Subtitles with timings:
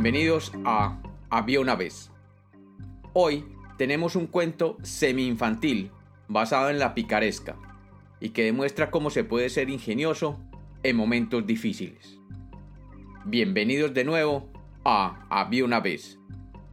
[0.00, 0.96] Bienvenidos a
[1.28, 2.12] Había una vez.
[3.14, 3.44] Hoy
[3.78, 5.90] tenemos un cuento semi-infantil
[6.28, 7.56] basado en la picaresca
[8.20, 10.38] y que demuestra cómo se puede ser ingenioso
[10.84, 12.20] en momentos difíciles.
[13.24, 14.48] Bienvenidos de nuevo
[14.84, 16.20] a Había una vez.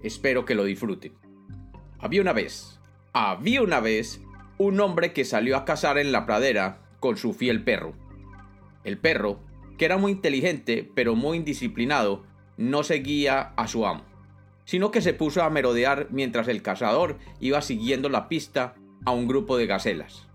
[0.00, 1.12] Espero que lo disfruten.
[1.98, 2.78] Había una vez,
[3.12, 4.22] había una vez
[4.58, 7.94] un hombre que salió a cazar en la pradera con su fiel perro.
[8.84, 9.40] El perro,
[9.76, 12.27] que era muy inteligente pero muy indisciplinado,
[12.58, 14.02] no seguía a su amo,
[14.66, 18.74] sino que se puso a merodear mientras el cazador iba siguiendo la pista
[19.06, 20.26] a un grupo de gacelas.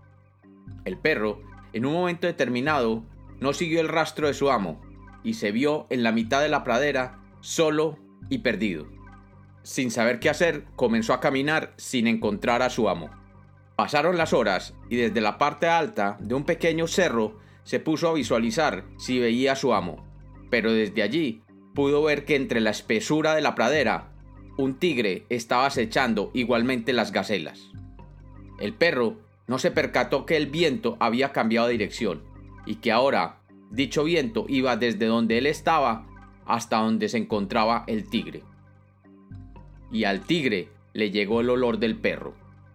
[0.84, 1.42] El perro,
[1.72, 3.04] en un momento determinado,
[3.40, 4.80] no siguió el rastro de su amo
[5.22, 7.98] y se vio en la mitad de la pradera solo
[8.30, 8.86] y perdido.
[9.62, 13.10] Sin saber qué hacer, comenzó a caminar sin encontrar a su amo.
[13.76, 18.14] Pasaron las horas y desde la parte alta de un pequeño cerro se puso a
[18.14, 20.06] visualizar si veía a su amo,
[20.50, 21.43] pero desde allí
[21.74, 24.10] pudo ver que entre la espesura de la pradera
[24.56, 27.70] un tigre estaba acechando igualmente las gacelas.
[28.60, 32.22] El perro no se percató que el viento había cambiado de dirección
[32.64, 36.06] y que ahora dicho viento iba desde donde él estaba
[36.46, 38.42] hasta donde se encontraba el tigre.
[39.90, 42.34] Y al tigre le llegó el olor del perro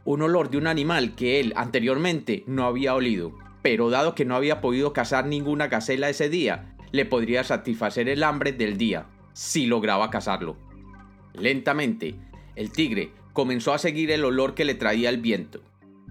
[0.09, 4.35] un olor de un animal que él anteriormente no había olido, pero dado que no
[4.35, 9.65] había podido cazar ninguna gacela ese día, le podría satisfacer el hambre del día, si
[9.65, 10.57] lograba cazarlo.
[11.33, 12.15] Lentamente,
[12.55, 15.61] el tigre comenzó a seguir el olor que le traía el viento,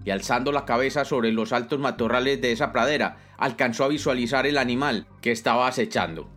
[0.03, 4.57] y alzando la cabeza sobre los altos matorrales de esa pradera, alcanzó a visualizar el
[4.57, 6.29] animal que estaba acechando.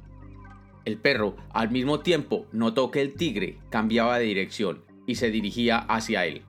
[0.84, 5.78] El perro, al mismo tiempo, notó que el tigre cambiaba de dirección y se dirigía
[5.78, 6.42] hacia él.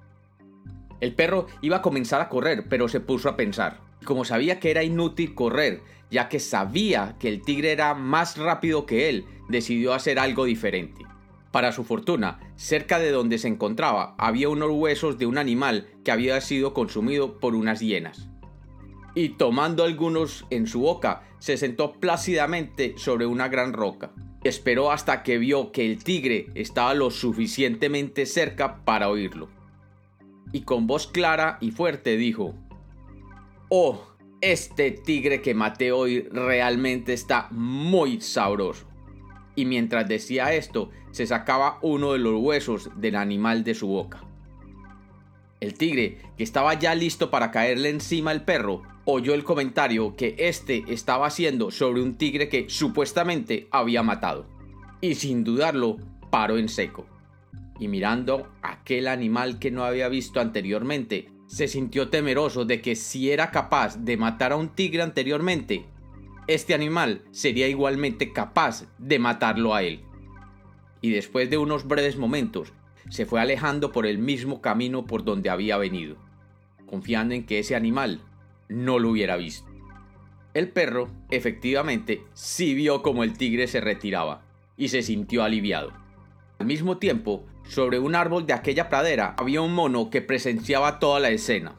[1.02, 3.80] El perro iba a comenzar a correr, pero se puso a pensar.
[4.04, 8.86] Como sabía que era inútil correr, ya que sabía que el tigre era más rápido
[8.86, 11.06] que él, decidió hacer algo diferente.
[11.52, 16.12] Para su fortuna, cerca de donde se encontraba había unos huesos de un animal que
[16.12, 18.30] había sido consumido por unas hienas.
[19.16, 24.12] Y tomando algunos en su boca, se sentó plácidamente sobre una gran roca.
[24.44, 29.50] Esperó hasta que vio que el tigre estaba lo suficientemente cerca para oírlo
[30.54, 32.54] y con voz clara y fuerte dijo,
[33.76, 34.00] Oh,
[34.40, 38.86] este tigre que maté hoy realmente está muy sabroso.
[39.56, 44.22] Y mientras decía esto, se sacaba uno de los huesos del animal de su boca.
[45.60, 50.36] El tigre, que estaba ya listo para caerle encima al perro, oyó el comentario que
[50.38, 54.46] éste estaba haciendo sobre un tigre que supuestamente había matado.
[55.02, 55.98] Y sin dudarlo,
[56.30, 57.08] paró en seco
[57.80, 63.30] y mirando aquel animal que no había visto anteriormente, se sintió temeroso de que si
[63.30, 65.86] era capaz de matar a un tigre anteriormente,
[66.48, 70.04] este animal sería igualmente capaz de matarlo a él.
[71.00, 72.74] Y después de unos breves momentos,
[73.08, 76.18] se fue alejando por el mismo camino por donde había venido,
[76.88, 78.22] confiando en que ese animal
[78.68, 79.70] no lo hubiera visto.
[80.56, 84.44] El perro, efectivamente, sí vio como el tigre se retiraba,
[84.76, 85.94] y se sintió aliviado.
[86.60, 91.20] Al mismo tiempo, sobre un árbol de aquella pradera había un mono que presenciaba toda
[91.20, 91.76] la escena,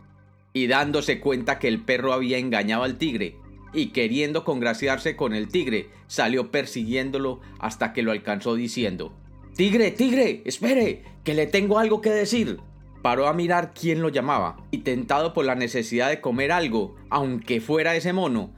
[0.52, 3.36] y dándose cuenta que el perro había engañado al tigre,
[3.72, 9.12] y queriendo congraciarse con el tigre, salió persiguiéndolo hasta que lo alcanzó diciendo
[9.56, 12.58] Tigre, tigre, espere, que le tengo algo que decir.
[13.02, 17.60] Paró a mirar quién lo llamaba, y tentado por la necesidad de comer algo, aunque
[17.60, 18.52] fuera ese mono,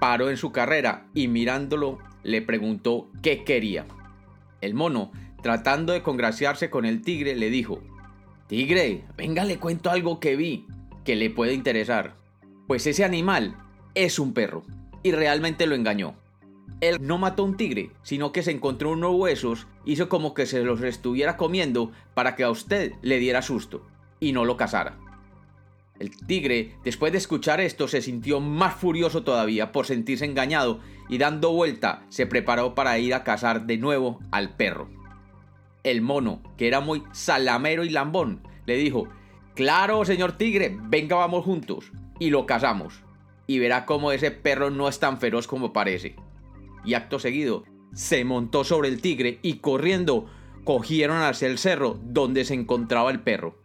[0.00, 3.86] paró en su carrera y mirándolo le preguntó qué quería.
[4.60, 5.12] El mono
[5.44, 7.82] tratando de congraciarse con el tigre, le dijo,
[8.46, 10.66] Tigre, venga, le cuento algo que vi,
[11.04, 12.16] que le puede interesar.
[12.66, 13.54] Pues ese animal
[13.94, 14.64] es un perro,
[15.02, 16.14] y realmente lo engañó.
[16.80, 20.46] Él no mató a un tigre, sino que se encontró unos huesos, hizo como que
[20.46, 23.86] se los estuviera comiendo para que a usted le diera susto,
[24.20, 24.96] y no lo cazara.
[25.98, 30.80] El tigre, después de escuchar esto, se sintió más furioso todavía por sentirse engañado
[31.10, 35.03] y dando vuelta se preparó para ir a cazar de nuevo al perro
[35.84, 39.08] el mono, que era muy salamero y lambón, le dijo,
[39.54, 41.92] Claro, señor tigre, venga vamos juntos.
[42.18, 43.04] Y lo casamos.
[43.46, 46.16] Y verá cómo ese perro no es tan feroz como parece.
[46.84, 50.26] Y acto seguido, se montó sobre el tigre y corriendo
[50.64, 53.62] cogieron hacia el cerro donde se encontraba el perro.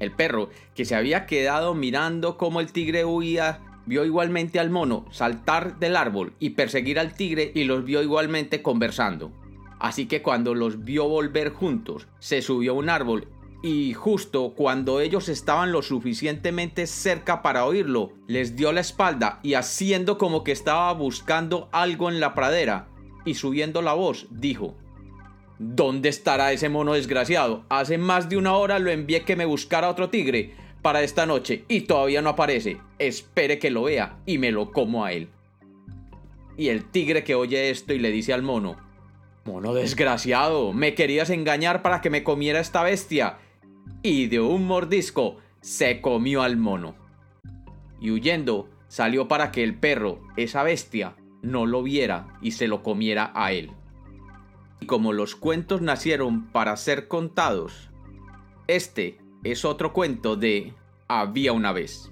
[0.00, 5.04] El perro, que se había quedado mirando cómo el tigre huía, vio igualmente al mono
[5.12, 9.30] saltar del árbol y perseguir al tigre y los vio igualmente conversando.
[9.80, 13.28] Así que cuando los vio volver juntos, se subió a un árbol
[13.62, 19.54] y justo cuando ellos estaban lo suficientemente cerca para oírlo, les dio la espalda y
[19.54, 22.88] haciendo como que estaba buscando algo en la pradera
[23.24, 24.76] y subiendo la voz, dijo,
[25.58, 27.64] ¿Dónde estará ese mono desgraciado?
[27.68, 31.64] Hace más de una hora lo envié que me buscara otro tigre para esta noche
[31.68, 32.78] y todavía no aparece.
[32.98, 35.28] Espere que lo vea y me lo como a él.
[36.56, 38.76] Y el tigre que oye esto y le dice al mono,
[39.44, 43.38] Mono desgraciado, me querías engañar para que me comiera esta bestia.
[44.02, 46.94] Y de un mordisco se comió al mono.
[48.00, 52.82] Y huyendo, salió para que el perro, esa bestia, no lo viera y se lo
[52.82, 53.72] comiera a él.
[54.80, 57.90] Y como los cuentos nacieron para ser contados,
[58.66, 60.74] este es otro cuento de
[61.08, 62.10] Había una vez.